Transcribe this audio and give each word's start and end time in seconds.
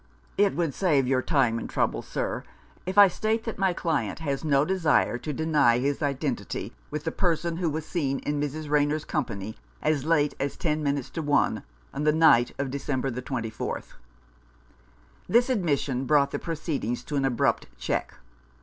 "It 0.45 0.55
would 0.55 0.73
save 0.73 1.05
your 1.07 1.21
time 1.21 1.59
and 1.59 1.69
trouble, 1.69 2.01
sir, 2.01 2.43
if 2.87 2.97
I 2.97 3.07
state 3.07 3.43
that 3.43 3.59
my 3.59 3.71
client 3.71 4.17
has 4.17 4.43
no 4.43 4.65
desire 4.65 5.19
to 5.19 5.31
deny 5.31 5.77
his 5.77 6.01
identity 6.01 6.73
with 6.89 7.03
the 7.03 7.11
person 7.11 7.57
who 7.57 7.69
was 7.69 7.85
seen 7.85 8.17
in 8.21 8.41
Mrs. 8.41 8.67
Rayner's 8.67 9.05
company 9.05 9.57
as 9.79 10.03
late 10.03 10.33
as 10.39 10.57
ten 10.57 10.81
minutes 10.81 11.11
to 11.11 11.21
one 11.21 11.61
on 11.93 12.03
the 12.03 12.11
night 12.11 12.51
of 12.57 12.71
December 12.71 13.11
24th." 13.11 13.93
This 15.29 15.51
admission 15.51 16.05
brought 16.05 16.31
the 16.31 16.39
proceedings 16.39 17.03
to 17.03 17.15
an 17.15 17.23
abrupt 17.23 17.67
check. 17.77 18.15